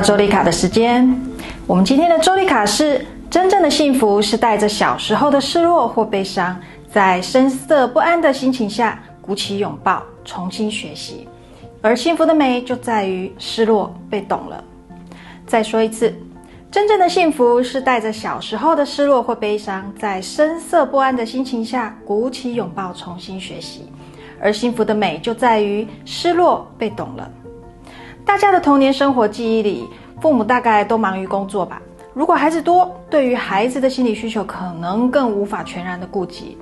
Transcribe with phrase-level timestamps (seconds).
[0.00, 1.08] 周丽卡的时间，
[1.66, 6.56] 我们今天的周丽卡是：真正的幸福是带着小时候的失落或悲伤，
[6.92, 11.28] 在深色不安的心情下鼓起拥抱，重新学习。
[11.82, 14.62] 而幸福的美就在于失落被懂了。
[15.46, 16.14] 再说一次，
[16.70, 23.88] 真正的幸福是带着小时候的失落或悲伤，在深色不安的心情下鼓起拥抱，重新学习。
[24.40, 27.30] 而幸福的美就在于失落被懂了。
[28.28, 29.88] 大家的童年生活记忆里，
[30.20, 31.80] 父母大概都忙于工作吧。
[32.12, 36.58] 如果孩子多，对于孩子的心理需求可能更无法全然的顾及。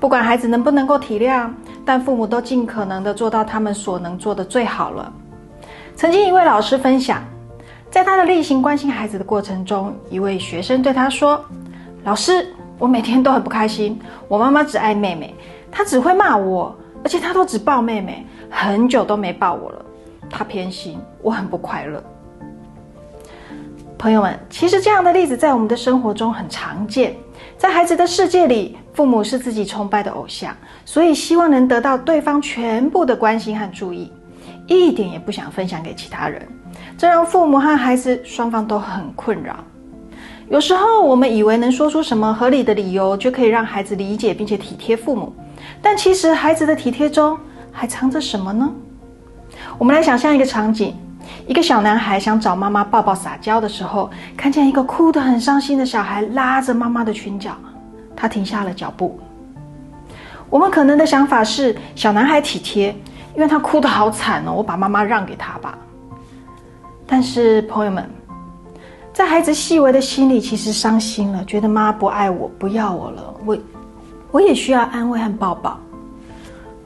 [0.00, 1.48] 不管孩子能不能够体谅，
[1.84, 5.12] 但父母都尽可能的做到他们所能做的最好了。
[5.94, 7.22] 曾经一位老师分享，
[7.88, 11.40] 在他的例行关心孩子的过程中，一位学生对他说
[12.02, 13.96] ：“老师，我每天都很不开心。
[14.26, 15.32] 我妈妈只爱妹妹，
[15.70, 19.82] 她只会骂我，而且她都只抱妹妹，很久都没抱我了。”
[20.30, 22.02] 他偏心，我很不快乐。
[23.98, 27.14] 朋友们，其实这样的例子在我们的生活中很常见。
[27.56, 34.12] 在孩子的世界里，父母是自己崇拜的偶像，所以希望能得到对方全部的关心和注意，
[34.66, 36.46] 一点也不想分享给其他人，
[36.98, 39.56] 这让父母和孩子双方都很困扰。
[40.50, 45.32] 有时候，我们以为能说出什么合理的理由，就可以让孩子理解并且体贴父母，
[45.80, 47.38] 但其实孩子的体贴中
[47.72, 48.70] 还藏着什么呢？
[49.78, 50.94] 我们来想象一个场景：
[51.46, 57.52] 一个小男孩想找妈妈抱抱撒娇的时候，看见一个哭得很伤心的小孩拉着妈妈的裙角，
[58.14, 59.18] 他停下了脚步。
[60.48, 62.94] 我们可能的想法是：小男孩体贴，
[63.34, 65.76] 因为他哭得好惨哦，我把妈妈让给他吧。
[67.06, 68.08] 但是朋友们，
[69.12, 73.58] 在孩子细微的心里，其实伤心了，觉得妈不爱我，不要我了，我
[74.30, 75.78] 我也需要安慰和抱抱。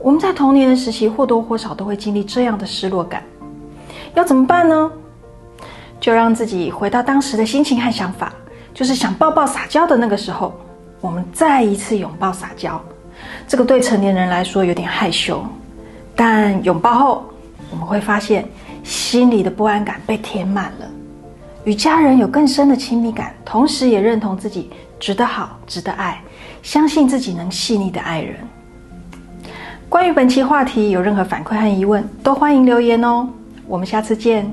[0.00, 3.22] 我们在童年的时期或多或少都会经历这样的失落感，
[4.14, 4.90] 要怎么办呢？
[6.00, 8.32] 就让自己回到当时的心情和想法，
[8.72, 10.54] 就是想抱抱撒娇的那个时候，
[11.00, 12.80] 我们再一次拥抱撒娇。
[13.48, 15.44] 这个对成年人来说有点害羞，
[16.14, 17.24] 但拥抱后，
[17.72, 18.48] 我们会发现
[18.84, 20.88] 心里的不安感被填满了，
[21.64, 26.22] 与家人有更深的亲密感，同时也认同自己值得好、值得爱，
[26.62, 28.36] 相信自己能细腻的爱人。
[29.88, 33.26] 关于本期话题，有任何反馈和疑问，都欢迎留言哦。
[33.66, 34.52] 我们下次见。